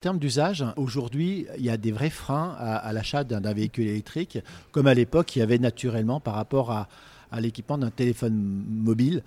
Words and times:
En 0.00 0.08
termes 0.08 0.18
d'usage, 0.18 0.64
aujourd'hui, 0.78 1.46
il 1.58 1.62
y 1.62 1.68
a 1.68 1.76
des 1.76 1.92
vrais 1.92 2.08
freins 2.08 2.56
à, 2.58 2.90
l'achat 2.94 3.22
d'un 3.22 3.52
véhicule 3.52 3.86
électrique, 3.86 4.38
comme 4.72 4.86
à 4.86 4.94
l'époque, 4.94 5.36
il 5.36 5.40
y 5.40 5.42
avait 5.42 5.58
naturellement 5.58 6.20
par 6.20 6.36
rapport 6.36 6.70
à, 6.70 6.88
l'équipement 7.38 7.76
d'un 7.76 7.90
téléphone 7.90 8.32
mobile, 8.32 9.22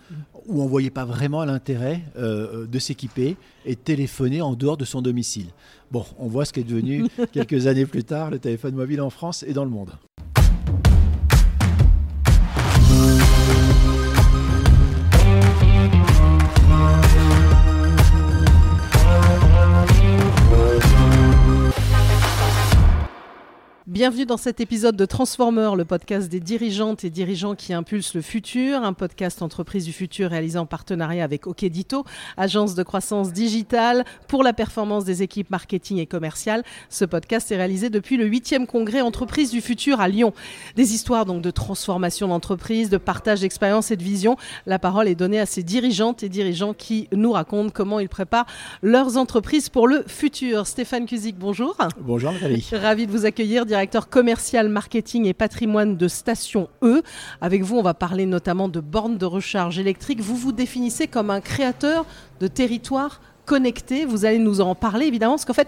où 0.48 0.62
on 0.62 0.64
ne 0.64 0.70
voyait 0.70 0.90
pas 0.90 1.06
vraiment 1.06 1.46
l'intérêt 1.46 2.02
euh, 2.18 2.66
de 2.66 2.80
s'équiper 2.80 3.38
et 3.68 3.76
de 3.76 3.80
téléphoner 3.80 4.42
en 4.42 4.56
dehors 4.56 4.76
de 4.76 4.84
son 4.84 5.04
domicile. 5.04 5.50
Bon, 5.92 6.08
on 6.18 6.26
voit 6.26 6.44
ce 6.44 6.54
qui 6.54 6.62
est 6.62 6.64
devenu 6.64 7.06
quelques 7.32 7.68
années 7.68 7.86
plus 7.86 8.04
tard 8.04 8.32
le 8.32 8.40
téléphone 8.40 8.74
mobile 8.74 9.02
en 9.02 9.12
France 9.12 9.44
et 9.44 9.54
dans 9.54 9.66
le 9.66 9.70
monde. 9.70 9.92
Bienvenue 23.94 24.26
dans 24.26 24.38
cet 24.38 24.60
épisode 24.60 24.96
de 24.96 25.06
Transformer, 25.06 25.70
le 25.78 25.86
podcast 25.86 26.28
des 26.28 26.40
dirigeantes 26.40 27.04
et 27.04 27.12
dirigeants 27.12 27.54
qui 27.54 27.74
impulsent 27.74 28.16
le 28.16 28.24
futur, 28.24 28.82
un 28.82 28.94
podcast 28.94 29.44
entreprise 29.44 29.86
du 29.86 29.94
futur 29.94 30.32
réalisé 30.32 30.58
en 30.58 30.66
partenariat 30.66 31.24
avec 31.24 31.46
Okedito, 31.46 32.04
agence 32.36 32.74
de 32.74 32.82
croissance 32.82 33.32
digitale 33.32 34.04
pour 34.28 34.42
la 34.42 34.52
performance 34.52 35.06
des 35.06 35.22
équipes 35.22 35.52
marketing 35.52 36.00
et 36.00 36.08
commerciales. 36.08 36.64
Ce 36.90 37.06
podcast 37.06 37.52
est 37.52 37.56
réalisé 37.56 37.92
depuis 37.92 38.18
le 38.18 38.28
8e 38.28 38.66
congrès 38.66 39.02
entreprise 39.02 39.52
du 39.52 39.62
futur 39.62 40.02
à 40.02 40.08
Lyon. 40.08 40.34
Des 40.76 40.96
histoires 40.96 41.28
donc 41.28 41.44
de 41.44 41.52
transformation 41.52 42.28
d'entreprise, 42.30 42.90
de 42.90 42.98
partage 42.98 43.42
d'expérience 43.42 43.92
et 43.92 43.96
de 43.96 44.04
vision. 44.04 44.38
La 44.66 44.80
parole 44.80 45.08
est 45.08 45.14
donnée 45.14 45.40
à 45.40 45.46
ces 45.46 45.62
dirigeantes 45.62 46.24
et 46.24 46.30
dirigeants 46.30 46.74
qui 46.74 47.10
nous 47.14 47.34
racontent 47.34 47.70
comment 47.72 48.00
ils 48.00 48.10
préparent 48.10 48.48
leurs 48.82 49.18
entreprises 49.18 49.70
pour 49.70 49.88
le 49.88 50.04
futur. 50.08 50.66
Stéphane 50.66 51.06
Cusic, 51.06 51.38
bonjour. 51.38 51.78
Bonjour 52.00 52.32
Nathalie. 52.32 52.68
Ravi 52.74 53.06
de 53.06 53.12
vous 53.12 53.28
accueillir 53.28 53.68
commercial, 54.02 54.70
marketing 54.70 55.26
et 55.26 55.34
patrimoine 55.34 55.98
de 55.98 56.08
Station 56.08 56.70
E. 56.82 57.02
Avec 57.42 57.64
vous, 57.64 57.78
on 57.78 57.82
va 57.82 57.94
parler 57.94 58.26
notamment 58.26 58.68
de 58.68 58.80
bornes 58.80 59.18
de 59.18 59.26
recharge 59.26 59.80
électrique. 59.80 60.22
Vous 60.22 60.36
vous 60.36 60.52
définissez 60.52 61.08
comme 61.08 61.30
un 61.30 61.42
créateur 61.42 62.06
de 62.40 62.48
territoires 62.48 63.22
connectés. 63.46 64.06
Vous 64.06 64.26
allez 64.26 64.40
nous 64.40 64.62
en 64.62 64.76
parler 64.76 65.06
évidemment, 65.06 65.34
parce 65.34 65.46
qu'en 65.46 65.54
fait, 65.54 65.68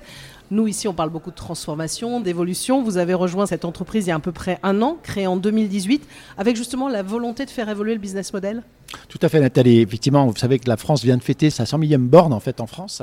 nous, 0.51 0.67
ici, 0.67 0.87
on 0.87 0.93
parle 0.93 1.09
beaucoup 1.09 1.31
de 1.31 1.35
transformation, 1.35 2.19
d'évolution. 2.19 2.83
Vous 2.83 2.97
avez 2.97 3.13
rejoint 3.13 3.45
cette 3.45 3.65
entreprise 3.65 4.05
il 4.05 4.09
y 4.09 4.11
a 4.11 4.15
à 4.15 4.19
peu 4.19 4.31
près 4.31 4.59
un 4.63 4.81
an, 4.81 4.97
créée 5.01 5.27
en 5.27 5.37
2018, 5.37 6.07
avec 6.37 6.55
justement 6.55 6.87
la 6.87 7.03
volonté 7.03 7.45
de 7.45 7.49
faire 7.49 7.67
évoluer 7.69 7.93
le 7.93 7.99
business 7.99 8.31
model 8.31 8.63
Tout 9.09 9.19
à 9.21 9.29
fait, 9.29 9.39
Nathalie. 9.39 9.81
Effectivement, 9.81 10.27
vous 10.27 10.35
savez 10.35 10.59
que 10.59 10.69
la 10.69 10.77
France 10.77 11.03
vient 11.03 11.17
de 11.17 11.23
fêter 11.23 11.49
sa 11.49 11.65
100 11.65 11.79
millième 11.79 12.07
borne 12.07 12.33
en 12.33 12.39
fait 12.39 12.61
en 12.61 12.67
France, 12.67 13.01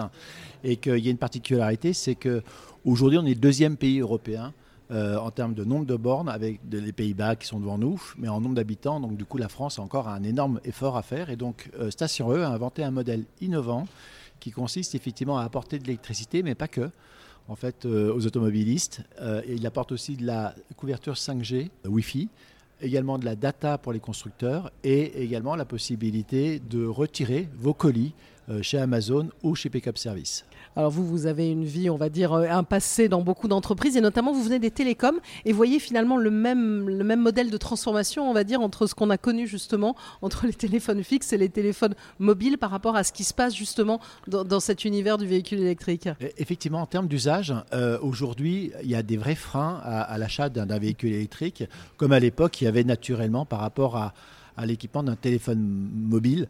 et 0.62 0.76
qu'il 0.76 0.98
y 0.98 1.08
a 1.08 1.10
une 1.10 1.18
particularité, 1.18 1.92
c'est 1.92 2.14
qu'aujourd'hui, 2.14 3.18
on 3.18 3.26
est 3.26 3.30
le 3.30 3.34
deuxième 3.34 3.76
pays 3.76 4.00
européen 4.00 4.52
euh, 4.92 5.16
en 5.16 5.30
termes 5.30 5.54
de 5.54 5.64
nombre 5.64 5.86
de 5.86 5.96
bornes 5.96 6.28
avec 6.28 6.60
les 6.70 6.92
Pays-Bas 6.92 7.36
qui 7.36 7.46
sont 7.46 7.58
devant 7.58 7.78
nous, 7.78 8.00
mais 8.18 8.28
en 8.28 8.40
nombre 8.40 8.54
d'habitants. 8.54 9.00
Donc 9.00 9.16
du 9.16 9.24
coup, 9.24 9.38
la 9.38 9.48
France 9.48 9.78
a 9.78 9.82
encore 9.82 10.06
un 10.06 10.22
énorme 10.22 10.60
effort 10.64 10.96
à 10.98 11.02
faire. 11.02 11.30
Et 11.30 11.36
donc 11.36 11.70
euh, 11.78 11.90
Station 11.90 12.30
E 12.32 12.42
a 12.42 12.48
inventé 12.48 12.84
un 12.84 12.90
modèle 12.90 13.24
innovant 13.40 13.86
qui 14.38 14.50
consiste 14.50 14.94
effectivement 14.94 15.38
à 15.38 15.44
apporter 15.44 15.78
de 15.78 15.84
l'électricité, 15.84 16.42
mais 16.42 16.54
pas 16.54 16.68
que. 16.68 16.90
En 17.48 17.56
fait, 17.56 17.86
euh, 17.86 18.14
aux 18.14 18.26
automobilistes. 18.26 19.02
et 19.44 19.54
il 19.54 19.66
apporte 19.66 19.90
aussi 19.90 20.16
de 20.16 20.24
la 20.24 20.54
couverture 20.76 21.14
5G, 21.14 21.70
Wi-Fi, 21.86 22.28
également 22.80 23.18
de 23.18 23.24
la 23.24 23.34
data 23.34 23.78
pour 23.78 23.92
les 23.92 24.00
constructeurs 24.00 24.70
et 24.84 25.22
également 25.22 25.56
la 25.56 25.64
possibilité 25.64 26.60
de 26.60 26.84
retirer 26.84 27.48
vos 27.54 27.74
colis 27.74 28.14
chez 28.60 28.78
Amazon 28.78 29.28
ou 29.42 29.54
chez 29.54 29.70
Pickup 29.70 29.96
Service. 29.96 30.44
Alors 30.74 30.90
vous, 30.90 31.06
vous 31.06 31.26
avez 31.26 31.50
une 31.50 31.64
vie, 31.64 31.90
on 31.90 31.96
va 31.96 32.08
dire, 32.08 32.32
euh, 32.32 32.46
un 32.48 32.64
passé 32.64 33.08
dans 33.08 33.20
beaucoup 33.20 33.46
d'entreprises 33.46 33.96
et 33.96 34.00
notamment 34.00 34.32
vous 34.32 34.42
venez 34.42 34.58
des 34.58 34.70
télécoms 34.70 35.20
et 35.44 35.52
voyez 35.52 35.78
finalement 35.78 36.16
le 36.16 36.30
même, 36.30 36.88
le 36.88 37.04
même 37.04 37.20
modèle 37.20 37.50
de 37.50 37.56
transformation, 37.58 38.28
on 38.28 38.32
va 38.32 38.44
dire, 38.44 38.60
entre 38.60 38.86
ce 38.86 38.94
qu'on 38.94 39.10
a 39.10 39.18
connu 39.18 39.46
justement, 39.46 39.96
entre 40.22 40.46
les 40.46 40.54
téléphones 40.54 41.04
fixes 41.04 41.32
et 41.32 41.38
les 41.38 41.50
téléphones 41.50 41.94
mobiles 42.18 42.56
par 42.56 42.70
rapport 42.70 42.96
à 42.96 43.04
ce 43.04 43.12
qui 43.12 43.24
se 43.24 43.34
passe 43.34 43.54
justement 43.54 44.00
dans, 44.26 44.60
cet 44.60 44.84
univers 44.84 45.18
du 45.18 45.26
véhicule 45.26 45.60
électrique. 45.60 46.08
Effectivement, 46.38 46.80
en 46.80 46.86
termes 46.86 47.08
d'usage, 47.08 47.54
euh, 47.72 47.98
aujourd'hui, 48.00 48.72
il 48.82 48.90
y 48.90 48.94
a 48.94 49.02
des 49.02 49.16
vrais 49.16 49.34
freins 49.34 49.80
à 49.82 50.16
l'achat 50.18 50.48
d'un 50.48 50.78
véhicule 50.78 51.12
électrique, 51.12 51.64
comme 51.96 52.12
à 52.12 52.20
l'époque, 52.20 52.60
il 52.60 52.64
y 52.64 52.66
avait 52.66 52.84
naturellement 52.84 53.44
par 53.44 53.60
rapport 53.60 53.96
à 53.96 54.14
à 54.56 54.66
l'équipement 54.66 55.02
d'un 55.02 55.16
téléphone 55.16 55.60
mobile 55.94 56.48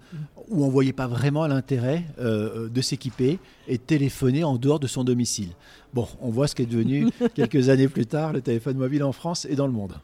où 0.49 0.65
on 0.65 0.67
ne 0.67 0.73
voyait 0.73 0.93
pas 0.93 1.07
vraiment 1.07 1.47
l'intérêt 1.47 2.05
euh, 2.19 2.69
de 2.69 2.81
s'équiper 2.81 3.39
et 3.69 3.79
téléphoner 3.79 4.45
en 4.45 4.57
dehors 4.57 4.81
de 4.81 4.87
son 4.87 5.05
domicile. 5.05 5.51
Bon, 5.95 6.09
on 6.21 6.31
voit 6.31 6.49
ce 6.49 6.55
qui 6.55 6.63
est 6.63 6.67
devenu 6.67 7.09
quelques 7.35 7.69
années 7.69 7.89
plus 7.89 8.07
tard 8.07 8.33
le 8.33 8.41
téléphone 8.41 8.77
mobile 8.77 9.05
en 9.05 9.13
France 9.13 9.47
et 9.49 9.55
dans 9.55 9.67
le 9.67 9.73
monde. 9.73 9.95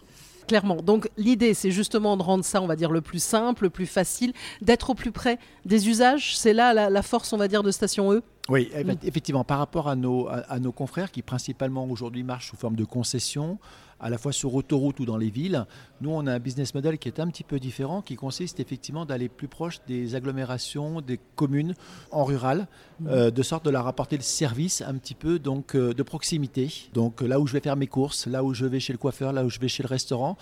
Clairement. 0.48 0.76
Donc 0.76 1.10
l'idée, 1.18 1.52
c'est 1.52 1.70
justement 1.70 2.16
de 2.16 2.22
rendre 2.22 2.44
ça, 2.44 2.62
on 2.62 2.66
va 2.66 2.74
dire, 2.74 2.90
le 2.90 3.02
plus 3.02 3.22
simple, 3.22 3.64
le 3.64 3.70
plus 3.70 3.84
facile, 3.86 4.32
d'être 4.62 4.88
au 4.90 4.94
plus 4.94 5.12
près 5.12 5.38
des 5.66 5.88
usages. 5.88 6.38
C'est 6.38 6.54
là 6.54 6.72
la, 6.88 7.02
force, 7.02 7.34
on 7.34 7.36
va 7.36 7.48
dire, 7.48 7.62
de 7.62 7.70
Station 7.70 8.12
E 8.12 8.22
oui, 8.48 8.70
mm. 8.74 8.92
effectivement, 9.02 9.44
par 9.44 9.58
rapport 9.58 9.88
à 9.88 9.96
nos, 9.96 10.26
à 10.26 10.58
nos 10.58 10.72
confrères 10.72 11.10
qui 11.10 11.20
principalement 11.20 11.84
aujourd'hui 11.84 12.22
marchent 12.22 12.48
sous 12.48 12.56
forme 12.56 12.76
de 12.76 12.84
concessions, 12.84 13.58
à 14.00 14.10
la 14.10 14.18
fois 14.18 14.32
sur 14.32 14.54
autoroute 14.54 15.00
ou 15.00 15.04
dans 15.04 15.16
les 15.16 15.30
villes. 15.30 15.66
Nous, 16.00 16.10
on 16.10 16.26
a 16.26 16.34
un 16.34 16.38
business 16.38 16.74
model 16.74 16.98
qui 16.98 17.08
est 17.08 17.20
un 17.20 17.28
petit 17.28 17.44
peu 17.44 17.58
différent, 17.58 18.02
qui 18.02 18.16
consiste 18.16 18.60
effectivement 18.60 19.04
d'aller 19.04 19.28
plus 19.28 19.48
proche 19.48 19.80
des 19.86 20.14
agglomérations, 20.14 21.00
des 21.00 21.18
communes 21.36 21.74
en 22.10 22.24
rural, 22.24 22.68
mmh. 23.00 23.06
euh, 23.08 23.30
de 23.30 23.42
sorte 23.42 23.64
de 23.64 23.70
leur 23.70 23.86
apporter 23.86 24.16
le 24.16 24.22
service 24.22 24.82
un 24.82 24.94
petit 24.94 25.14
peu 25.14 25.38
donc 25.38 25.74
euh, 25.74 25.92
de 25.92 26.02
proximité. 26.02 26.72
Donc 26.94 27.20
là 27.20 27.40
où 27.40 27.46
je 27.46 27.52
vais 27.52 27.60
faire 27.60 27.76
mes 27.76 27.86
courses, 27.86 28.26
là 28.26 28.44
où 28.44 28.54
je 28.54 28.66
vais 28.66 28.80
chez 28.80 28.92
le 28.92 28.98
coiffeur, 28.98 29.32
là 29.32 29.44
où 29.44 29.50
je 29.50 29.58
vais 29.58 29.68
chez 29.68 29.82
le 29.82 29.88
restaurant, 29.88 30.36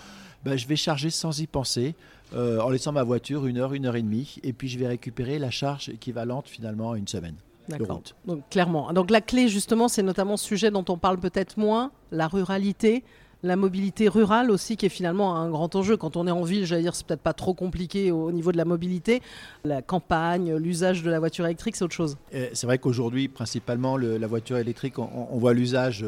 ben, 0.45 0.57
je 0.57 0.67
vais 0.67 0.77
charger 0.77 1.11
sans 1.11 1.41
y 1.41 1.47
penser. 1.47 1.95
Euh, 2.35 2.59
en 2.59 2.71
laissant 2.71 2.91
ma 2.91 3.05
voiture 3.05 3.47
une 3.47 3.59
heure, 3.59 3.73
une 3.73 3.87
heure 3.87 3.95
et 3.95 4.03
demie, 4.03 4.39
et 4.43 4.53
puis 4.53 4.69
je 4.69 4.79
vais 4.81 4.89
récupérer 4.89 5.39
la 5.39 5.51
charge 5.51 5.89
équivalente 5.89 6.49
finalement 6.49 6.93
à 6.93 6.99
une 6.99 7.07
semaine. 7.07 7.37
D'accord. 7.69 8.03
Donc 8.27 8.49
clairement. 8.51 8.93
Donc 8.93 9.11
la 9.11 9.21
clé 9.21 9.49
justement, 9.49 9.89
c'est 9.89 10.03
notamment 10.03 10.37
ce 10.37 10.45
sujet 10.45 10.71
dont 10.71 10.85
on 10.89 10.99
parle 10.99 11.19
peut-être 11.19 11.57
moins, 11.57 11.93
la 12.11 12.27
ruralité, 12.27 13.05
la 13.43 13.57
mobilité 13.57 14.09
rurale 14.09 14.51
aussi, 14.51 14.77
qui 14.77 14.87
est 14.87 14.91
finalement 14.91 15.37
un 15.37 15.51
grand 15.51 15.75
enjeu. 15.77 15.97
Quand 15.97 16.17
on 16.17 16.27
est 16.27 16.31
en 16.31 16.43
ville, 16.43 16.67
j'allais 16.67 16.83
dire, 16.83 16.95
c'est 16.95 17.07
peut-être 17.07 17.21
pas 17.21 17.33
trop 17.33 17.55
compliqué 17.55 18.11
au 18.11 18.33
niveau 18.33 18.53
de 18.53 18.57
la 18.57 18.65
mobilité. 18.65 19.23
La 19.65 19.83
campagne, 19.83 20.55
l'usage 20.57 21.03
de 21.03 21.11
la 21.11 21.19
voiture 21.19 21.45
électrique, 21.47 21.77
c'est 21.77 21.85
autre 21.85 21.95
chose. 21.95 22.17
C'est 22.31 22.65
vrai 22.65 22.79
qu'aujourd'hui, 22.79 23.29
principalement, 23.29 23.97
la 23.97 24.27
voiture 24.27 24.59
électrique, 24.59 24.99
on, 24.99 25.39
voit 25.39 25.55
l'usage 25.55 26.05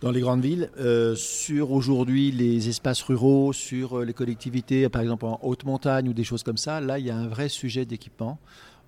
dans 0.00 0.10
les 0.10 0.20
grandes 0.20 0.42
villes, 0.42 0.70
euh, 0.78 1.14
sur 1.14 1.72
aujourd'hui 1.72 2.30
les 2.30 2.68
espaces 2.68 3.00
ruraux, 3.02 3.54
sur 3.54 4.00
les 4.00 4.12
collectivités, 4.12 4.88
par 4.90 5.00
exemple 5.00 5.24
en 5.24 5.38
haute 5.42 5.64
montagne 5.64 6.08
ou 6.08 6.12
des 6.12 6.24
choses 6.24 6.42
comme 6.42 6.58
ça, 6.58 6.80
là 6.80 6.98
il 6.98 7.06
y 7.06 7.10
a 7.10 7.16
un 7.16 7.26
vrai 7.26 7.48
sujet 7.48 7.86
d'équipement 7.86 8.38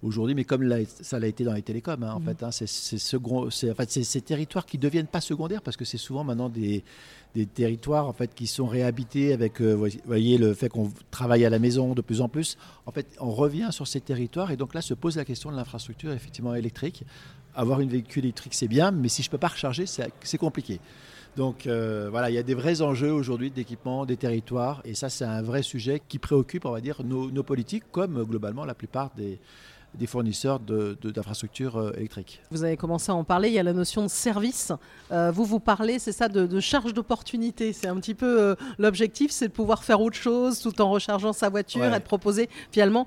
aujourd'hui, 0.03 0.35
mais 0.35 0.45
comme 0.45 0.69
ça 0.87 1.19
l'a 1.19 1.27
été 1.27 1.45
dans 1.45 1.55
les 1.55 1.63
télécoms, 1.63 2.03
hein, 2.03 2.15
en 2.15 2.21
mmh. 2.21 2.25
fait, 2.25 2.43
hein, 2.43 2.51
c'est 2.51 4.05
ces 4.05 4.21
territoires 4.21 4.67
qui 4.67 4.79
deviennent 4.79 5.07
pas 5.07 5.21
secondaires 5.21 5.63
parce 5.63 5.77
que 5.77 5.85
c'est 5.85 5.99
souvent 5.99 6.25
maintenant 6.25 6.49
des, 6.49 6.85
des 7.37 7.45
territoires 7.45 8.09
en 8.09 8.15
fait 8.15 8.35
qui 8.35 8.47
sont 8.47 8.67
réhabités 8.67 9.35
avec 9.35 9.61
euh, 9.61 9.75
vous 9.75 9.89
voyez 10.07 10.39
le 10.39 10.55
fait 10.55 10.71
qu'on 10.71 10.91
travaille 11.11 11.45
à 11.45 11.51
la 11.51 11.59
maison 11.59 11.93
de 11.93 12.01
plus 12.01 12.23
en 12.23 12.29
plus. 12.31 12.57
En 12.87 12.93
fait 12.93 13.07
on 13.21 13.31
revient 13.31 13.69
sur 13.73 13.87
ces 13.87 14.01
territoires 14.01 14.51
et 14.51 14.57
donc 14.57 14.73
là 14.73 14.81
se 14.81 14.95
pose 14.95 15.17
la 15.17 15.25
question 15.27 15.51
de 15.51 15.57
l'infrastructure 15.57 16.13
effectivement 16.13 16.55
électrique. 16.55 17.05
Avoir 17.55 17.81
une 17.81 17.91
véhicule 17.91 18.25
électrique 18.25 18.55
c'est 18.55 18.69
bien 18.69 18.91
mais 18.91 19.09
si 19.09 19.23
je 19.23 19.29
peux 19.29 19.39
pas 19.39 19.49
recharger 19.49 19.85
c'est 19.87 20.39
compliqué. 20.39 20.81
Donc 21.37 21.67
euh, 21.67 22.09
voilà, 22.11 22.31
il 22.31 22.35
y 22.35 22.39
a 22.39 22.43
des 22.43 22.55
vrais 22.55 22.81
enjeux 22.81 23.13
aujourd'hui 23.13 23.51
d'équipement 23.51 24.07
des 24.07 24.17
territoires 24.17 24.81
et 24.87 24.95
ça 24.95 25.11
c'est 25.11 25.27
un 25.27 25.43
vrai 25.43 25.63
sujet 25.63 26.01
qui 26.09 26.19
préoccupe, 26.19 26.65
on 26.65 26.71
va 26.71 26.81
dire, 26.81 27.03
nos 27.05 27.43
politiques 27.43 27.85
comme 27.93 28.25
globalement 28.25 28.65
la 28.65 28.75
plupart 28.75 29.11
des, 29.15 29.39
des 29.99 30.07
fournisseurs 30.07 30.61
d'infrastructures 30.61 31.77
de, 31.77 31.89
euh, 31.89 31.97
électriques. 31.97 32.41
Vous 32.51 32.65
avez 32.65 32.77
commencé 32.77 33.11
à 33.11 33.15
en 33.15 33.25
parler, 33.25 33.49
il 33.49 33.55
y 33.55 33.59
a 33.59 33.63
la 33.63 33.73
notion 33.73 34.03
de 34.03 34.09
service. 34.09 34.73
Euh, 35.13 35.31
vous 35.31 35.45
vous 35.45 35.61
parlez, 35.61 35.99
c'est 35.99 36.13
ça, 36.13 36.29
de, 36.29 36.61
charge 36.61 36.95
d'opportunité. 36.95 37.73
C'est 37.73 37.89
un 37.89 37.97
petit 37.97 38.15
peu 38.15 38.41
euh, 38.41 38.55
l'objectif, 38.79 39.31
c'est 39.31 39.49
de 39.49 39.53
pouvoir 39.53 39.85
faire 39.85 40.01
autre 40.01 40.17
chose 40.17 40.61
tout 40.61 40.81
en 40.81 40.91
rechargeant 40.91 41.33
sa 41.33 41.49
voiture 41.49 41.85
et 41.85 41.99
de 41.99 42.05
proposer 42.05 42.49
finalement 42.71 43.07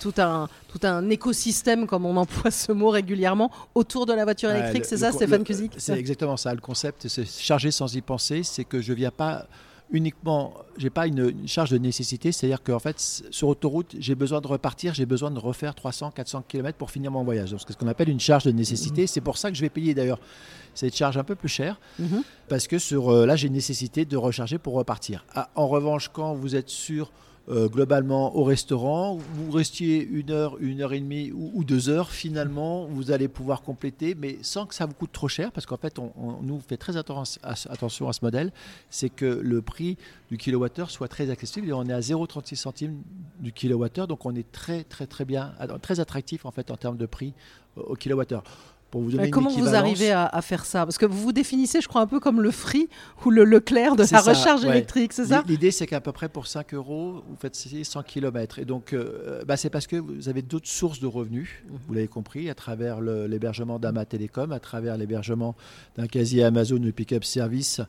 tout, 0.00 0.14
un, 0.18 0.48
tout 0.68 0.80
un 0.82 1.08
écosystème, 1.10 1.86
comme 1.86 2.06
on 2.06 2.16
emploie 2.16 2.50
ce 2.50 2.72
mot 2.72 2.90
régulièrement, 2.90 3.50
autour 3.74 4.06
de 4.06 4.12
la 4.12 4.24
voiture 4.24 4.50
électrique. 4.50 4.84
c'est 4.84 4.98
ça, 4.98 5.12
Stéphane 5.12 5.44
Cusic 5.44 5.72
C'est 5.76 5.98
exactement 5.98 6.36
ça. 6.36 6.54
Le 6.54 6.60
concept, 6.60 7.08
c'est 7.08 7.24
charger 7.24 7.70
sans 7.70 7.94
y 7.94 8.00
penser. 8.00 8.42
C'est 8.42 8.64
que 8.64 8.80
je 8.80 8.92
ne 8.92 8.96
viens 8.96 9.10
pas 9.10 9.46
uniquement, 9.90 10.54
j'ai 10.76 10.90
pas 10.90 11.06
une, 11.06 11.46
charge 11.46 11.70
de 11.70 11.78
nécessité, 11.78 12.32
c'est-à-dire 12.32 12.62
qu'en 12.62 12.78
fait, 12.78 12.98
sur 13.30 13.48
autoroute, 13.48 13.96
j'ai 13.98 14.14
besoin 14.14 14.40
de 14.40 14.46
repartir, 14.46 14.94
j'ai 14.94 15.06
besoin 15.06 15.30
de 15.30 15.38
refaire 15.38 15.74
300, 15.74 16.10
400 16.10 16.44
km 16.46 16.76
pour 16.76 16.90
finir 16.90 17.10
mon 17.10 17.24
voyage. 17.24 17.50
Donc, 17.50 17.60
c'est 17.66 17.72
ce 17.72 17.78
qu'on 17.78 17.88
appelle 17.88 18.08
une 18.08 18.20
charge 18.20 18.44
de 18.44 18.52
nécessité. 18.52 19.04
Mmh. 19.04 19.08
C'est 19.08 19.20
pour 19.20 19.38
ça 19.38 19.50
que 19.50 19.56
je 19.56 19.62
vais 19.62 19.70
payer 19.70 19.94
d'ailleurs 19.94 20.20
cette 20.74 20.94
charge 20.94 21.16
un 21.16 21.24
peu 21.24 21.34
plus 21.34 21.48
chère, 21.48 21.80
mmh. 21.98 22.18
parce 22.48 22.66
que 22.66 22.78
sur 22.78 23.10
euh, 23.10 23.26
là, 23.26 23.36
j'ai 23.36 23.48
nécessité 23.48 24.04
de 24.04 24.16
recharger 24.16 24.58
pour 24.58 24.74
repartir. 24.74 25.24
Ah, 25.34 25.50
en 25.54 25.68
revanche, 25.68 26.10
quand 26.12 26.34
vous 26.34 26.54
êtes 26.54 26.68
sur 26.68 27.10
euh, 27.50 27.68
globalement 27.68 28.36
au 28.36 28.44
restaurant. 28.44 29.16
Vous 29.16 29.50
restiez 29.50 30.02
une 30.06 30.30
heure, 30.30 30.58
une 30.60 30.82
heure 30.82 30.92
et 30.92 31.00
demie 31.00 31.32
ou, 31.32 31.64
deux 31.64 31.88
heures, 31.88 32.10
finalement, 32.10 32.84
vous 32.86 33.10
allez 33.10 33.28
pouvoir 33.28 33.62
compléter, 33.62 34.14
mais 34.14 34.38
sans 34.42 34.66
que 34.66 34.74
ça 34.74 34.84
vous 34.84 34.92
coûte 34.92 35.12
trop 35.12 35.28
cher, 35.28 35.50
parce 35.52 35.64
qu'en 35.64 35.76
fait, 35.78 35.98
on, 35.98 36.42
nous 36.42 36.60
fait 36.60 36.76
très 36.76 36.96
attention 36.96 38.08
à 38.08 38.12
ce 38.12 38.20
modèle, 38.22 38.52
c'est 38.90 39.08
que 39.08 39.24
le 39.24 39.62
prix 39.62 39.96
du 40.30 40.36
kilowattheure 40.36 40.90
soit 40.90 41.08
très 41.08 41.30
accessible. 41.30 41.68
Et 41.68 41.72
on 41.72 41.86
est 41.86 41.92
à 41.92 42.00
0,36 42.00 42.56
centimes 42.56 43.02
du 43.40 43.52
kilowattheure, 43.52 44.06
donc 44.06 44.26
on 44.26 44.34
est 44.34 44.50
très, 44.52 44.84
très, 44.84 45.06
très 45.06 45.24
bien, 45.24 45.52
très 45.80 46.00
attractif 46.00 46.44
en 46.44 46.50
fait 46.50 46.70
en 46.70 46.76
termes 46.76 46.98
de 46.98 47.06
prix 47.06 47.32
au 47.76 47.94
kilowattheure 47.94 48.42
comment 49.30 49.50
vous 49.50 49.74
arrivez 49.74 50.12
à, 50.12 50.40
faire 50.42 50.64
ça? 50.64 50.84
Parce 50.84 50.98
que 50.98 51.06
vous 51.06 51.18
vous 51.18 51.32
définissez, 51.32 51.80
je 51.80 51.88
crois, 51.88 52.00
un 52.00 52.06
peu 52.06 52.20
comme 52.20 52.40
le 52.40 52.50
Free 52.50 52.88
ou 53.24 53.30
le 53.30 53.44
Leclerc 53.44 53.96
de 53.96 54.04
la 54.10 54.20
recharge 54.20 54.64
électrique, 54.64 55.12
c'est 55.12 55.26
ça? 55.26 55.44
L'idée, 55.46 55.70
c'est 55.70 55.86
qu'à 55.86 56.00
peu 56.00 56.12
près 56.12 56.28
pour 56.28 56.46
5 56.46 56.74
euros, 56.74 57.22
vous 57.28 57.36
faites 57.36 57.54
100 57.54 58.02
km. 58.02 58.58
Et 58.58 58.64
donc, 58.64 58.92
euh, 58.92 59.42
bah, 59.46 59.56
c'est 59.56 59.70
parce 59.70 59.86
que 59.86 59.96
vous 59.96 60.28
avez 60.28 60.42
d'autres 60.42 60.68
sources 60.68 61.00
de 61.00 61.06
revenus, 61.06 61.48
mhm. 61.66 61.78
vous 61.86 61.94
l'avez 61.94 62.08
compris, 62.08 62.50
à 62.50 62.54
travers 62.54 63.00
l'hébergement 63.00 63.78
d'Ama 63.78 64.04
Télécom, 64.04 64.52
à 64.52 64.60
travers 64.60 64.96
l'hébergement 64.96 65.54
d'un 65.96 66.06
casier 66.06 66.44
Amazon 66.44 66.76
ou 66.76 66.92
Pickup 66.92 67.24
Service 67.24 67.80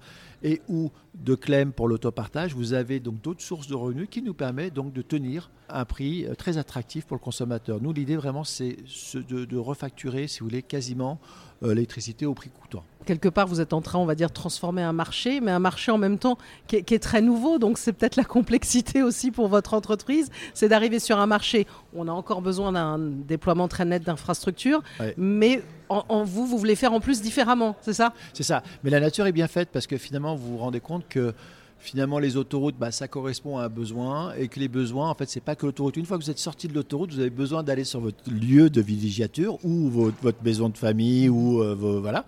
et 0.44 0.62
ou 0.70 0.92
de 1.16 1.36
Clem 1.36 1.74
pour 1.74 1.88
l'autopartage, 1.88 2.54
vous 2.54 2.74
avez 2.74 3.00
donc 3.00 3.22
d'autres 3.22 3.42
sources 3.42 3.68
de 3.68 3.76
revenus 3.76 4.08
qui 4.10 4.22
nous 4.22 4.34
permettent 4.34 4.74
donc 4.74 4.94
de 4.94 5.02
tenir 5.02 5.50
un 5.70 5.86
prix 5.86 6.26
euh, 6.26 6.34
très 6.34 6.58
attractif 6.58 7.06
pour 7.06 7.16
le 7.16 7.22
consommateur. 7.22 7.82
Nous, 7.82 7.92
l'idée 7.92 8.16
vraiment, 8.16 8.44
c'est 8.44 8.78
de, 9.14 9.46
de, 9.46 9.58
refacturer, 9.58 10.28
si 10.28 10.40
vous 10.40 10.46
voulez, 10.46 10.62
quasiment 10.90 11.20
euh, 11.62 11.74
l'électricité 11.74 12.26
au 12.26 12.34
prix 12.34 12.50
coûtant. 12.50 12.84
Quelque 13.06 13.30
part, 13.30 13.48
vous 13.48 13.62
êtes 13.62 13.74
en 13.74 13.82
train, 13.82 14.00
on 14.00 14.06
va 14.06 14.16
dire, 14.16 14.30
de 14.30 14.34
transformer 14.34 14.82
un 14.82 14.94
marché, 14.94 15.42
mais 15.42 15.52
un 15.52 15.60
marché 15.60 15.92
en 15.92 15.98
même 15.98 16.18
temps 16.18 16.38
qui 16.68 16.78
est, 16.78 17.04
très 17.04 17.22
nouveau. 17.22 17.60
Donc, 17.60 17.78
c'est 17.78 17.94
peut-être 17.94 18.16
la 18.16 18.24
complexité 18.24 19.04
aussi 19.10 19.30
pour 19.30 19.48
votre 19.50 19.74
entreprise, 19.74 20.30
c'est 20.54 20.70
d'arriver 20.70 21.00
sur 21.00 21.20
un 21.20 21.28
marché. 21.28 21.68
On 21.94 22.08
a 22.08 22.12
encore 22.12 22.42
besoin 22.42 22.72
d'un 22.72 22.98
déploiement 22.98 23.68
très 23.68 23.86
net 23.86 24.04
d'infrastructures, 24.04 24.82
mais 25.18 25.62
en, 25.90 26.24
vous, 26.24 26.46
vous 26.46 26.58
voulez 26.58 26.76
faire 26.76 26.94
en 26.94 27.00
plus 27.00 27.22
différemment, 27.22 27.76
c'est 27.82 27.94
ça? 27.94 28.14
C'est 28.34 28.44
ça. 28.44 28.64
Mais 28.84 28.90
la 28.90 29.00
nature 29.00 29.26
est 29.26 29.32
bien 29.32 29.48
faite 29.48 29.70
parce 29.72 29.88
que 29.88 29.98
finalement, 29.98 30.36
vous 30.36 30.52
vous 30.52 30.58
rendez 30.58 30.80
compte 30.80 31.08
que 31.10 31.34
finalement 31.80 32.20
les 32.20 32.38
autoroutes, 32.38 32.76
bah, 32.78 32.92
ça 32.92 33.08
correspond 33.08 33.58
à 33.58 33.66
un 33.66 33.70
besoin 33.70 34.34
et 34.36 34.48
que 34.48 34.60
les 34.60 34.68
besoins, 34.68 35.10
en 35.10 35.16
fait, 35.16 35.30
c'est 35.30 35.40
pas 35.40 35.56
que 35.56 35.66
l'autoroute. 35.66 35.98
Une 35.98 36.06
fois 36.06 36.18
que 36.18 36.24
vous 36.24 36.30
êtes 36.30 36.40
sorti 36.40 36.68
de 36.68 36.74
l'autoroute, 36.74 37.14
vous 37.14 37.20
avez 37.20 37.30
besoin 37.30 37.64
d'aller 37.64 37.84
sur 37.84 38.00
votre 38.00 38.30
lieu 38.30 38.70
de 38.70 38.82
villégiature 38.82 39.58
ou 39.64 39.90
votre, 39.90 40.44
maison 40.44 40.70
de 40.70 40.78
famille 40.78 41.30
ou 41.30 41.62
euh, 41.62 41.76
voilà. 42.02 42.26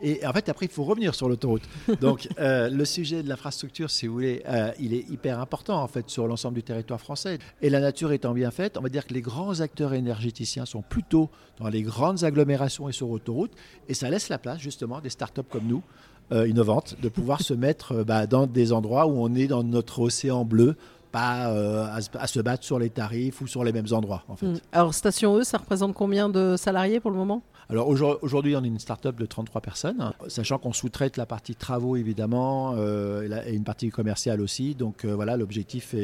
Et 0.00 0.24
en 0.24 0.32
fait, 0.32 0.48
après, 0.48 0.66
il 0.66 0.72
faut 0.72 0.84
revenir 0.84 1.14
sur 1.14 1.28
l'autoroute. 1.28 1.62
Donc, 2.00 2.28
euh, 2.38 2.70
le 2.70 2.84
sujet 2.84 3.22
de 3.22 3.28
l'infrastructure, 3.28 3.90
si 3.90 4.06
vous 4.06 4.14
voulez, 4.14 4.42
euh, 4.48 4.70
il 4.78 4.94
est 4.94 5.08
hyper 5.10 5.40
important, 5.40 5.82
en 5.82 5.88
fait, 5.88 6.08
sur 6.08 6.26
l'ensemble 6.28 6.54
du 6.54 6.62
territoire 6.62 7.00
français. 7.00 7.38
Et 7.62 7.70
la 7.70 7.80
nature 7.80 8.12
étant 8.12 8.32
bien 8.32 8.50
faite, 8.50 8.76
on 8.78 8.80
va 8.80 8.88
dire 8.88 9.06
que 9.06 9.14
les 9.14 9.20
grands 9.20 9.60
acteurs 9.60 9.94
énergéticiens 9.94 10.66
sont 10.66 10.82
plutôt 10.82 11.30
dans 11.58 11.68
les 11.68 11.82
grandes 11.82 12.22
agglomérations 12.22 12.88
et 12.88 12.92
sur 12.92 13.10
autoroute. 13.10 13.52
Et 13.88 13.94
ça 13.94 14.08
laisse 14.08 14.28
la 14.28 14.38
place, 14.38 14.60
justement, 14.60 15.00
des 15.00 15.10
startups 15.10 15.42
comme 15.50 15.66
nous, 15.66 15.82
innovantes, 16.30 16.96
de 17.00 17.08
pouvoir 17.08 17.40
se 17.42 17.54
mettre 17.54 18.04
bah, 18.04 18.26
dans 18.26 18.46
des 18.46 18.72
endroits 18.72 19.06
où 19.06 19.18
on 19.18 19.34
est 19.34 19.46
dans 19.46 19.62
notre 19.62 20.00
océan 20.00 20.44
bleu 20.44 20.76
pas 21.10 21.46
à, 21.90 22.26
se 22.26 22.40
battre 22.40 22.64
sur 22.64 22.78
les 22.78 22.90
tarifs 22.90 23.40
ou 23.40 23.46
sur 23.46 23.64
les 23.64 23.72
mêmes 23.72 23.86
endroits. 23.92 24.24
En 24.28 24.36
fait. 24.36 24.46
Hmm. 24.46 24.58
Alors 24.72 24.92
Station 24.92 25.38
E, 25.38 25.42
ça 25.42 25.56
représente 25.56 25.94
combien 25.94 26.28
de 26.28 26.56
salariés 26.58 27.00
pour 27.00 27.10
le 27.10 27.16
moment? 27.16 27.42
Alors 27.70 27.88
aujourd'hui, 27.88 28.56
on 28.56 28.64
est 28.64 28.68
une 28.68 28.78
start-up 28.78 29.16
de 29.16 29.26
33 29.26 29.60
personnes, 29.60 30.12
sachant 30.28 30.58
qu'on 30.58 30.72
sous-traite 30.72 31.18
la 31.18 31.26
partie 31.26 31.54
travaux 31.54 31.96
évidemment 31.96 32.74
euh, 32.78 33.42
et, 33.46 33.54
une 33.54 33.64
partie 33.64 33.90
commerciale 33.90 34.40
aussi. 34.40 34.74
Donc 34.74 35.04
euh, 35.04 35.14
voilà, 35.14 35.36
l'objectif 35.36 35.94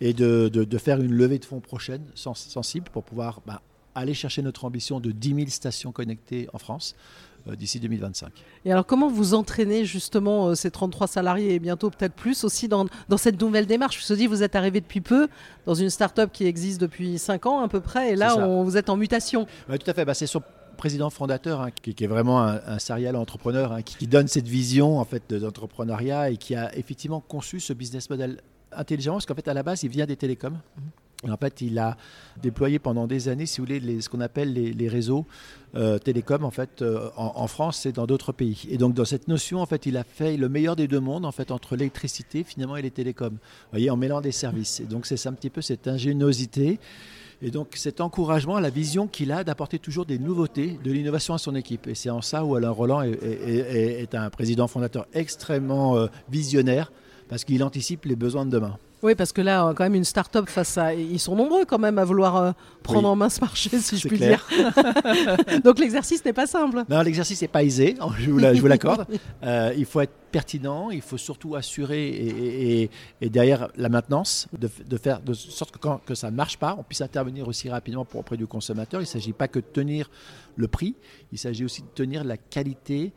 est, 0.00 0.12
de, 0.12 0.78
faire 0.78 1.00
une 1.00 1.12
levée 1.12 1.38
de 1.38 1.44
fonds 1.44 1.60
prochaine, 1.60 2.02
sensible, 2.14 2.90
pour 2.92 3.04
pouvoir 3.04 3.40
bah, 3.46 3.62
aller 3.94 4.14
chercher 4.14 4.42
notre 4.42 4.64
ambition 4.64 4.98
de 4.98 5.12
10 5.12 5.34
000 5.34 5.46
stations 5.48 5.92
connectées 5.92 6.48
en 6.52 6.58
France 6.58 6.96
euh, 6.96 7.35
d'ici 7.54 7.80
2025. 7.80 8.30
Et 8.64 8.72
alors 8.72 8.86
comment 8.86 9.08
vous 9.08 9.34
entraînez 9.34 9.84
justement 9.84 10.54
ces 10.54 10.70
33 10.70 11.06
salariés 11.06 11.54
et 11.54 11.58
bientôt 11.58 11.90
peut-être 11.90 12.14
plus 12.14 12.44
aussi 12.44 12.68
dans, 12.68 12.86
cette 13.16 13.40
nouvelle 13.40 13.66
démarche? 13.66 14.04
Je 14.06 14.12
me 14.12 14.18
dis, 14.18 14.26
vous 14.26 14.42
êtes 14.42 14.56
arrivé 14.56 14.80
depuis 14.80 15.00
peu 15.00 15.28
dans 15.66 15.74
une 15.74 15.90
start-up 15.90 16.30
qui 16.32 16.46
existe 16.46 16.80
depuis 16.80 17.18
5 17.18 17.46
ans 17.46 17.60
à 17.60 17.68
peu 17.68 17.80
près 17.80 18.12
et 18.12 18.16
là 18.16 18.36
vous 18.46 18.76
êtes 18.76 18.90
en 18.90 18.96
mutation. 18.96 19.46
Oui, 19.68 19.78
tout 19.78 19.90
à 19.90 19.94
fait. 19.94 20.04
Bah, 20.04 20.14
c'est 20.14 20.26
sur 20.26 20.42
président 20.76 21.10
fondateur, 21.10 21.60
hein, 21.60 21.70
qui, 21.70 22.04
est 22.04 22.06
vraiment 22.06 22.42
un, 22.42 22.78
serial 22.78 23.16
entrepreneur, 23.16 23.72
hein, 23.72 23.82
qui, 23.82 24.06
donne 24.06 24.28
cette 24.28 24.46
vision 24.46 24.98
en 24.98 25.04
fait 25.04 25.34
d'entrepreneuriat 25.34 26.30
et 26.30 26.36
qui 26.36 26.54
a 26.54 26.76
effectivement 26.76 27.20
conçu 27.20 27.58
ce 27.58 27.72
business 27.72 28.08
model 28.10 28.40
intelligemment, 28.72 29.16
parce 29.16 29.26
qu'en 29.26 29.34
fait 29.34 29.48
à 29.48 29.54
la 29.54 29.62
base 29.62 29.82
il 29.82 29.88
vient 29.88 30.06
des 30.06 30.16
télécoms. 30.16 30.58
Et 30.76 31.05
en 31.30 31.36
fait, 31.36 31.60
il 31.60 31.78
a 31.78 31.96
déployé 32.42 32.78
pendant 32.78 33.06
des 33.06 33.28
années, 33.28 33.46
si 33.46 33.60
vous 33.60 33.66
voulez, 33.66 34.00
ce 34.00 34.08
qu'on 34.08 34.20
appelle 34.20 34.52
les, 34.52 34.88
réseaux 34.88 35.26
euh, 35.74 35.98
télécoms 35.98 36.44
en 36.44 36.50
fait 36.50 36.82
euh, 36.82 37.08
en, 37.16 37.46
France 37.46 37.86
et 37.86 37.92
dans 37.92 38.06
d'autres 38.06 38.32
pays. 38.32 38.66
Et 38.70 38.78
donc 38.78 38.94
dans 38.94 39.04
cette 39.04 39.28
notion, 39.28 39.60
en 39.60 39.66
fait, 39.66 39.86
il 39.86 39.96
a 39.96 40.04
fait 40.04 40.36
le 40.36 40.48
meilleur 40.48 40.76
des 40.76 40.88
deux 40.88 41.00
mondes 41.00 41.24
en 41.24 41.32
fait 41.32 41.50
entre 41.50 41.76
l'électricité 41.76 42.44
finalement 42.44 42.76
et 42.76 42.82
les 42.82 42.90
télécoms. 42.90 43.34
Vous 43.34 43.70
voyez, 43.72 43.90
en 43.90 43.96
mêlant 43.96 44.20
des 44.20 44.32
services. 44.32 44.80
Et 44.80 44.84
donc 44.84 45.06
c'est 45.06 45.26
un 45.26 45.32
petit 45.32 45.50
peu 45.50 45.60
cette 45.62 45.88
ingéniosité 45.88 46.78
et 47.42 47.50
donc 47.50 47.74
cet 47.76 48.00
encouragement 48.00 48.58
la 48.60 48.70
vision 48.70 49.06
qu'il 49.06 49.30
a 49.32 49.44
d'apporter 49.44 49.78
toujours 49.78 50.06
des 50.06 50.18
nouveautés, 50.18 50.78
de 50.82 50.90
l'innovation 50.90 51.34
à 51.34 51.38
son 51.38 51.54
équipe. 51.54 51.86
Et 51.86 51.94
c'est 51.94 52.10
en 52.10 52.22
ça 52.22 52.44
où 52.44 52.54
Alain 52.54 52.70
Roland 52.70 53.02
est, 53.02 54.14
un 54.14 54.30
président 54.30 54.66
fondateur 54.68 55.06
extrêmement 55.12 55.96
euh, 55.96 56.06
visionnaire 56.30 56.92
parce 57.28 57.44
qu'il 57.44 57.62
anticipe 57.62 58.04
les 58.04 58.16
besoins 58.16 58.46
de 58.46 58.50
demain. 58.50 58.78
Oui, 59.06 59.14
parce 59.14 59.32
que 59.32 59.40
là, 59.40 59.72
quand 59.76 59.84
même, 59.84 59.94
une 59.94 60.02
start-up 60.02 60.48
face 60.48 60.76
à. 60.76 60.92
Ils 60.92 61.20
sont 61.20 61.36
nombreux 61.36 61.64
quand 61.64 61.78
même 61.78 61.96
à 61.96 62.04
vouloir 62.04 62.36
euh, 62.38 62.50
prendre 62.82 63.08
en 63.08 63.14
main 63.14 63.28
ce 63.28 63.40
marché, 63.40 63.70
si 63.78 63.98
je 63.98 64.08
puis 64.08 64.18
dire. 64.18 64.44
Donc 65.64 65.78
l'exercice 65.78 66.24
n'est 66.24 66.32
pas 66.32 66.48
simple. 66.48 66.82
Non, 66.90 67.02
l'exercice 67.02 67.40
n'est 67.40 67.46
pas 67.46 67.62
aisé, 67.62 67.94
je 68.18 68.30
vous 68.32 68.66
l'accorde. 68.66 69.06
Euh, 69.42 69.72
il 69.76 69.84
faut 69.84 70.00
être 70.00 70.12
pertinent, 70.32 70.90
il 70.90 71.02
faut 71.02 71.18
surtout 71.18 71.54
assurer 71.54 72.90
et, 73.20 73.28
derrière 73.28 73.68
la 73.76 73.88
maintenance, 73.88 74.48
de, 74.58 74.96
faire 74.96 75.20
de 75.20 75.34
sorte 75.34 75.72
que 75.72 75.78
quand 75.78 75.98
que 76.04 76.14
ça 76.14 76.30
ne 76.30 76.36
marche 76.36 76.56
pas, 76.58 76.74
on 76.78 76.82
puisse 76.82 77.00
intervenir 77.00 77.46
aussi 77.46 77.68
rapidement 77.68 78.04
pour, 78.04 78.20
auprès 78.20 78.36
du 78.36 78.46
consommateur. 78.46 79.00
Il 79.00 79.04
ne 79.04 79.08
s'agit 79.08 79.32
pas 79.32 79.46
que 79.46 79.58
de 79.58 79.64
tenir 79.64 80.10
le 80.56 80.68
prix, 80.68 80.96
il 81.32 81.38
s'agit 81.38 81.64
aussi 81.64 81.82
de 81.82 81.88
tenir 81.94 82.24
la 82.24 82.36
qualité 82.36 83.12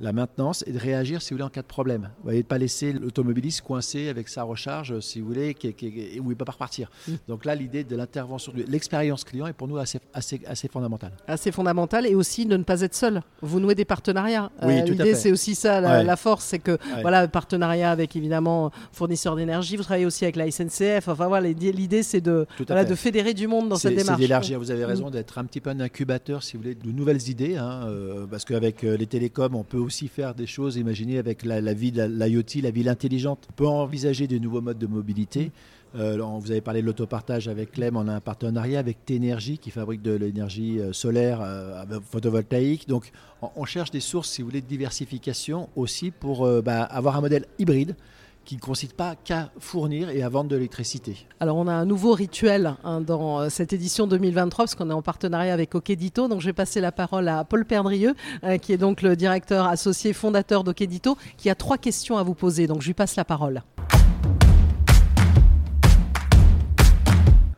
la 0.00 0.12
maintenance 0.12 0.64
et 0.66 0.72
de 0.72 0.78
réagir, 0.78 1.22
si 1.22 1.30
vous 1.30 1.36
voulez, 1.36 1.44
en 1.44 1.50
cas 1.50 1.62
de 1.62 1.66
problème. 1.66 2.10
Vous 2.18 2.24
voyez, 2.24 2.40
de 2.40 2.46
ne 2.46 2.48
pas 2.48 2.58
laisser 2.58 2.92
l'automobiliste 2.92 3.62
coincé 3.62 4.08
avec 4.08 4.28
sa 4.28 4.42
recharge, 4.42 5.00
si 5.00 5.20
vous 5.20 5.26
voulez, 5.26 5.54
qui, 5.54 5.68
où 5.68 6.24
il 6.24 6.28
ne 6.28 6.34
peut 6.34 6.44
pas 6.44 6.52
repartir. 6.52 6.90
Mm. 7.08 7.12
Donc 7.28 7.44
là, 7.44 7.54
l'idée 7.54 7.84
de 7.84 7.96
l'intervention, 7.96 8.52
l'expérience 8.68 9.24
client 9.24 9.46
est 9.46 9.52
pour 9.52 9.68
nous 9.68 9.78
assez, 9.78 10.00
assez, 10.12 10.40
assez 10.46 10.68
fondamentale. 10.68 11.12
Assez 11.26 11.52
fondamentale 11.52 12.06
et 12.06 12.14
aussi 12.14 12.46
de 12.46 12.56
ne 12.56 12.62
pas 12.62 12.80
être 12.80 12.94
seul. 12.94 13.22
Vous 13.40 13.60
nouez 13.60 13.74
des 13.74 13.84
partenariats. 13.84 14.50
Oui, 14.62 14.80
euh, 14.80 14.84
l'idée, 14.84 15.14
c'est 15.14 15.32
aussi 15.32 15.54
ça, 15.54 15.80
la, 15.80 16.16
force, 16.16 16.44
c'est 16.44 16.58
que, 16.58 16.78
voilà, 17.02 17.26
partenariat 17.28 17.90
avec 17.90 18.16
évidemment 18.16 18.70
fournisseurs 18.92 19.36
d'énergie, 19.36 19.76
vous 19.76 19.82
travaillez 19.82 20.06
aussi 20.06 20.24
avec 20.24 20.36
la 20.36 20.50
SNCF. 20.50 21.08
Enfin 21.08 21.26
voilà, 21.26 21.48
l'idée, 21.48 22.02
c'est 22.02 22.20
de, 22.20 22.46
de 22.58 22.94
fédérer 22.94 23.34
du 23.34 23.46
monde 23.46 23.68
dans 23.68 23.76
cette 23.76 23.94
démarche. 23.94 24.18
C'est 24.18 24.22
d'élargir, 24.22 24.58
vous 24.58 24.70
avez 24.70 24.84
raison, 24.84 25.08
mm. 25.08 25.12
d'être 25.12 25.38
un 25.38 25.44
petit 25.44 25.60
peu 25.60 25.70
un 25.70 25.80
incubateur, 25.80 26.42
si 26.42 26.56
vous 26.56 26.62
voulez, 26.62 26.74
de 26.74 26.90
nouvelles 26.90 27.28
idées, 27.28 27.56
hein, 27.56 27.86
euh, 27.86 28.26
parce 28.26 28.44
qu'avec 28.44 28.84
euh, 28.84 28.96
les 28.96 29.06
télécoms, 29.06 29.54
on 29.54 29.64
peut 29.64 29.83
aussi 29.84 30.08
faire 30.08 30.34
des 30.34 30.46
choses, 30.46 30.76
imaginez 30.76 31.18
avec 31.18 31.44
la, 31.44 31.60
la 31.60 31.74
ville, 31.74 32.00
l'IoT, 32.18 32.62
la 32.62 32.70
ville 32.70 32.88
intelligente. 32.88 33.46
On 33.50 33.52
peut 33.52 33.66
envisager 33.66 34.26
des 34.26 34.40
nouveaux 34.40 34.60
modes 34.60 34.78
de 34.78 34.86
mobilité. 34.86 35.52
Euh, 35.96 36.18
vous 36.40 36.50
avez 36.50 36.60
parlé 36.60 36.80
de 36.80 36.86
l'autopartage 36.86 37.46
avec 37.46 37.72
Clem, 37.72 37.96
on 37.96 38.08
a 38.08 38.12
un 38.12 38.20
partenariat 38.20 38.80
avec 38.80 39.04
Ténergie 39.04 39.58
qui 39.58 39.70
fabrique 39.70 40.02
de 40.02 40.12
l'énergie 40.12 40.80
euh, 40.80 40.92
solaire 40.92 41.40
euh, 41.40 41.84
photovoltaïque. 42.10 42.88
Donc 42.88 43.12
on, 43.54 43.64
cherche 43.64 43.92
des 43.92 44.00
sources, 44.00 44.30
si 44.30 44.42
vous 44.42 44.48
voulez, 44.48 44.60
de 44.60 44.66
diversification 44.66 45.68
aussi 45.76 46.10
pour 46.10 46.48
bah, 46.62 46.82
avoir 46.82 47.16
un 47.16 47.20
modèle 47.20 47.44
hybride 47.58 47.94
qui 48.44 48.56
ne 48.56 48.60
consiste 48.60 48.92
pas 48.92 49.14
qu'à 49.16 49.50
fournir 49.58 50.10
et 50.10 50.22
à 50.22 50.28
vendre 50.28 50.50
de 50.50 50.56
l'électricité. 50.56 51.26
Alors 51.40 51.56
on 51.56 51.66
a 51.66 51.72
un 51.72 51.86
nouveau 51.86 52.12
rituel 52.12 52.74
hein, 52.84 53.00
dans 53.00 53.40
euh, 53.40 53.48
cette 53.48 53.72
édition 53.72 54.06
2023 54.06 54.64
parce 54.64 54.74
qu'on 54.74 54.90
est 54.90 54.94
en 54.94 55.02
partenariat 55.02 55.52
avec 55.52 55.74
Okedito. 55.74 56.28
Donc 56.28 56.40
je 56.40 56.46
vais 56.46 56.52
passer 56.52 56.80
la 56.80 56.92
parole 56.92 57.28
à 57.28 57.44
Paul 57.44 57.64
Perdrieux 57.64 58.14
euh, 58.44 58.58
qui 58.58 58.72
est 58.72 58.76
donc 58.76 59.02
le 59.02 59.16
directeur 59.16 59.66
associé 59.66 60.12
fondateur 60.12 60.62
d'Okedito 60.64 61.16
qui 61.36 61.48
a 61.48 61.54
trois 61.54 61.78
questions 61.78 62.18
à 62.18 62.22
vous 62.22 62.34
poser. 62.34 62.66
Donc 62.66 62.82
je 62.82 62.86
lui 62.86 62.94
passe 62.94 63.16
la 63.16 63.24
parole. 63.24 63.62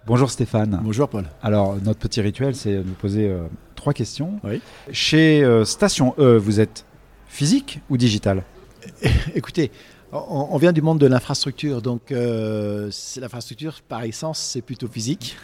Bonjour 0.07 0.31
Stéphane. 0.31 0.81
Bonjour 0.85 1.09
Paul. 1.09 1.25
Alors 1.43 1.76
notre 1.83 1.99
petit 1.99 2.21
rituel 2.21 2.55
c'est 2.55 2.76
de 2.76 2.83
vous 2.83 2.95
poser 2.95 3.28
euh, 3.28 3.47
trois 3.75 3.93
questions. 3.93 4.38
Oui. 4.45 4.61
Chez 4.93 5.45
Station 5.64 6.14
E, 6.19 6.37
vous 6.37 6.61
êtes 6.61 6.85
physique 7.26 7.81
ou 7.90 7.97
digital? 7.97 8.45
Écoutez, 9.35 9.71
on, 10.12 10.56
vient 10.58 10.72
du 10.72 10.82
monde 10.82 10.98
de 10.98 11.06
l'infrastructure, 11.06 11.82
donc 11.82 12.12
euh, 12.12 12.90
l'infrastructure 13.20 13.80
par 13.88 14.04
essence 14.04 14.38
c'est 14.38 14.62
plutôt 14.62 14.88
physique. 14.88 15.36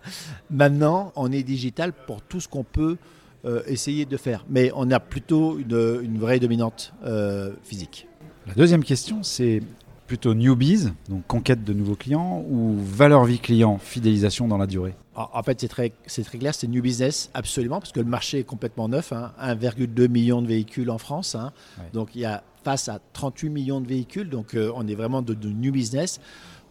Maintenant, 0.50 1.12
on 1.16 1.30
est 1.30 1.42
digital 1.42 1.92
pour 1.92 2.22
tout 2.22 2.40
ce 2.40 2.48
qu'on 2.48 2.64
peut 2.64 2.96
euh, 3.44 3.62
essayer 3.66 4.04
de 4.04 4.16
faire, 4.16 4.44
mais 4.48 4.72
on 4.74 4.90
a 4.90 5.00
plutôt 5.00 5.58
une, 5.58 6.18
vraie 6.18 6.40
dominante 6.40 6.92
euh, 7.04 7.52
physique. 7.62 8.08
La 8.46 8.54
deuxième 8.54 8.82
question, 8.82 9.22
c'est 9.22 9.62
plutôt 10.08 10.34
newbies, 10.34 10.88
donc 11.08 11.26
conquête 11.26 11.62
de 11.62 11.72
nouveaux 11.72 11.94
clients, 11.94 12.44
ou 12.48 12.76
valeur 12.78 13.24
vie 13.24 13.38
client, 13.38 13.78
fidélisation 13.78 14.48
dans 14.48 14.58
la 14.58 14.66
durée? 14.66 14.94
En 15.14 15.42
fait, 15.42 15.60
c'est 15.60 15.68
très, 15.68 15.90
très 15.90 16.38
clair, 16.38 16.54
c'est 16.54 16.68
new 16.68 16.80
business, 16.80 17.28
absolument, 17.34 17.80
parce 17.80 17.92
que 17.92 18.00
le 18.00 18.06
marché 18.06 18.38
est 18.38 18.44
complètement 18.44 18.88
neuf. 18.88 19.12
1,2 19.12 20.04
hein. 20.04 20.08
million 20.08 20.40
de 20.40 20.46
véhicules 20.46 20.90
en 20.90 20.98
France. 20.98 21.34
Hein. 21.34 21.52
Donc, 21.92 22.14
il 22.14 22.20
y 22.20 22.24
a 22.24 22.42
face 22.62 22.88
à 22.88 23.00
38 23.12 23.50
millions 23.50 23.80
de 23.80 23.88
véhicules. 23.88 24.28
Donc, 24.28 24.54
euh, 24.54 24.72
on 24.74 24.86
est 24.86 24.94
vraiment 24.94 25.22
de, 25.22 25.34
new 25.48 25.72
business. 25.72 26.20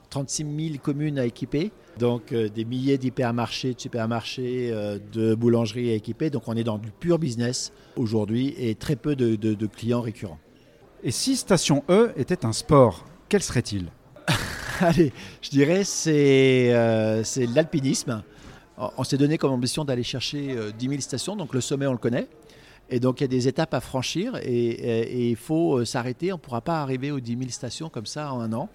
36 0.09 0.45
000 0.69 0.77
communes 0.81 1.19
à 1.19 1.25
équiper. 1.25 1.71
Donc, 1.99 2.31
euh, 2.31 2.47
des 2.47 2.63
milliers 2.63 2.97
d'hypermarchés, 2.97 3.73
de 3.73 3.79
supermarchés, 3.79 4.69
euh, 4.71 4.99
de 5.11 5.35
boulangeries 5.35 5.91
à 5.91 5.93
équiper. 5.95 6.29
Donc, 6.29 6.43
on 6.47 6.55
est 6.55 6.63
dans 6.63 6.77
du 6.77 6.91
pur 6.91 7.19
business 7.19 7.73
aujourd'hui 7.95 8.55
et 8.57 8.75
très 8.75 8.95
peu 8.95 9.15
de, 9.15 9.35
de 9.35 9.65
clients 9.65 10.01
récurrents. 10.01 10.39
Et 11.03 11.11
si 11.11 11.35
Station 11.35 11.83
E 11.89 12.11
était 12.15 12.45
un 12.45 12.53
sport 12.53 13.05
quel 13.29 13.43
serait-il? 13.43 13.87
Allez, 14.79 15.11
je 15.41 15.49
dirais 15.49 15.83
c'est 15.83 16.71
l'alpinisme. 17.53 18.23
On 18.77 19.03
s'est 19.03 19.17
donné 19.17 19.37
comme 19.37 19.51
ambition 19.51 19.83
d'aller 19.83 20.03
chercher 20.03 20.55
10 20.77 20.87
euh, 20.87 20.89
000 20.89 21.01
stations, 21.01 21.35
donc 21.35 21.53
le 21.53 21.61
sommet 21.61 21.87
on 21.87 21.91
le 21.91 21.97
connaît. 21.97 22.27
Et 22.89 22.99
donc 22.99 23.19
il 23.19 23.23
y 23.23 23.25
a 23.25 23.27
des 23.27 23.47
étapes 23.47 23.73
à 23.73 23.81
franchir 23.81 24.37
et, 24.41 25.29
il 25.29 25.35
faut 25.35 25.79
euh, 25.79 25.85
s'arrêter. 25.85 26.31
On 26.31 26.37
ne 26.37 26.41
pourra 26.41 26.61
pas 26.61 26.81
arriver 26.81 27.11
aux 27.11 27.19
10 27.19 27.37
000 27.37 27.49
stations 27.49 27.89
comme 27.89 28.05
ça 28.05 28.31
en 28.33 28.41
un 28.41 28.53
an 28.53 28.69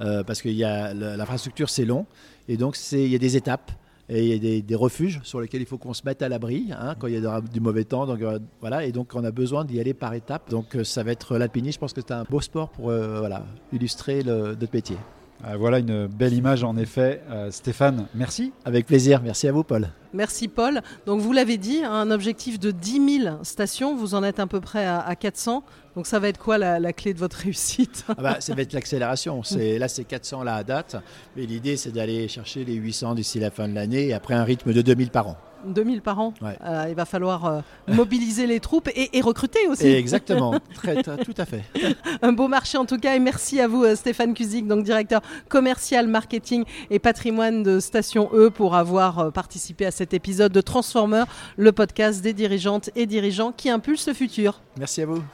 parce 0.00 0.42
que 0.42 0.48
l'infrastructure 0.48 1.70
c'est 1.70 1.84
long. 1.84 2.06
Et 2.48 2.56
donc 2.56 2.76
il 2.92 3.08
y 3.08 3.14
a 3.14 3.18
des 3.18 3.36
étapes. 3.36 3.70
Et 4.08 4.26
il 4.26 4.44
y 4.44 4.58
a 4.58 4.60
des, 4.60 4.74
refuges 4.74 5.20
sur 5.22 5.40
lesquels 5.40 5.62
il 5.62 5.66
faut 5.66 5.78
qu'on 5.78 5.94
se 5.94 6.02
mette 6.04 6.20
à 6.20 6.28
l'abri 6.28 6.68
hein, 6.78 6.94
quand 6.98 7.06
il 7.06 7.18
y 7.18 7.26
a 7.26 7.40
du 7.40 7.60
mauvais 7.60 7.84
temps. 7.84 8.06
Donc, 8.06 8.20
euh, 8.20 8.38
voilà, 8.60 8.84
et 8.84 8.92
donc 8.92 9.12
on 9.14 9.24
a 9.24 9.30
besoin 9.30 9.64
d'y 9.64 9.80
aller 9.80 9.94
par 9.94 10.12
étapes. 10.12 10.50
Donc 10.50 10.76
euh, 10.76 10.84
ça 10.84 11.02
va 11.02 11.12
être 11.12 11.38
l'alpinisme. 11.38 11.76
Je 11.76 11.80
pense 11.80 11.92
que 11.94 12.02
c'est 12.02 12.12
un 12.12 12.24
beau 12.24 12.40
sport 12.40 12.68
pour 12.68 12.90
euh, 12.90 13.28
illustrer 13.72 14.22
notre 14.22 14.74
métier. 14.74 14.96
Euh, 15.46 15.56
voilà 15.58 15.78
une 15.78 16.06
belle 16.06 16.32
image 16.32 16.64
en 16.64 16.76
effet. 16.76 17.22
Euh, 17.30 17.50
Stéphane, 17.50 18.06
merci. 18.14 18.52
Avec 18.64 18.86
plaisir. 18.86 19.20
Merci 19.22 19.48
à 19.48 19.52
vous, 19.52 19.64
Paul. 19.64 19.88
Merci, 20.12 20.48
Paul. 20.48 20.80
Donc, 21.06 21.20
vous 21.20 21.32
l'avez 21.32 21.58
dit, 21.58 21.82
un 21.84 22.10
objectif 22.10 22.58
de 22.60 22.70
10 22.70 23.20
000 23.22 23.38
stations. 23.42 23.96
Vous 23.96 24.14
en 24.14 24.22
êtes 24.22 24.38
à 24.38 24.46
peu 24.46 24.60
près 24.60 24.86
à, 24.86 25.14
400. 25.16 25.64
Donc, 25.96 26.06
ça 26.06 26.18
va 26.18 26.28
être 26.28 26.38
quoi 26.38 26.56
la, 26.56 26.92
clé 26.92 27.14
de 27.14 27.18
votre 27.18 27.36
réussite? 27.36 28.04
Ah 28.08 28.14
bah, 28.22 28.36
Ça 28.40 28.54
va 28.54 28.62
être 28.62 28.72
l'accélération. 28.72 29.42
Là, 29.58 29.88
c'est 29.88 30.04
400 30.04 30.44
là 30.44 30.54
à 30.54 30.64
date. 30.64 30.96
Mais 31.36 31.46
l'idée, 31.46 31.76
c'est 31.76 31.90
d'aller 31.90 32.28
chercher 32.28 32.64
les 32.64 32.74
800 32.74 33.16
d'ici 33.16 33.40
la 33.40 33.50
fin 33.50 33.68
de 33.68 33.74
l'année 33.74 34.06
et 34.06 34.14
après 34.14 34.34
un 34.34 34.44
rythme 34.44 34.72
de 34.72 34.82
2000 34.82 35.10
par 35.10 35.28
an. 35.28 35.36
2000 35.66 36.02
par 36.02 36.20
an. 36.20 36.34
Euh, 36.42 36.86
il 36.88 36.94
va 36.94 37.04
falloir 37.04 37.44
euh, 37.46 37.60
mobiliser 37.88 38.46
les 38.46 38.60
troupes 38.60 38.88
et, 38.94 39.20
recruter 39.20 39.66
aussi. 39.68 39.86
exactement, 39.86 40.58
très, 40.74 41.02
tout 41.02 41.34
à 41.36 41.46
fait. 41.46 41.62
Un 42.20 42.32
beau 42.32 42.46
marché 42.46 42.76
en 42.76 42.84
tout 42.84 42.98
cas 42.98 43.14
et 43.14 43.18
merci 43.18 43.60
à 43.60 43.68
vous 43.68 43.84
euh, 43.84 43.96
Stéphane 43.96 44.34
Cusic, 44.34 44.66
donc 44.66 44.84
directeur 44.84 45.22
commercial, 45.48 46.06
marketing 46.06 46.64
et 46.90 46.98
patrimoine 46.98 47.62
de 47.62 47.80
Station 47.80 48.28
E 48.34 48.50
pour 48.50 48.74
avoir 48.76 49.32
participé 49.32 49.86
à 49.86 49.90
cet 49.90 50.12
épisode 50.12 50.52
de 50.52 50.60
Transformer, 50.60 51.24
le 51.56 51.72
podcast 51.72 52.22
des 52.22 52.34
dirigeantes 52.34 52.90
et 52.94 53.06
dirigeants 53.06 53.52
qui 53.52 53.70
impulsent 53.70 54.08
le 54.08 54.14
futur. 54.14 54.60
Merci 54.78 55.02
à 55.02 55.06
vous. 55.06 55.24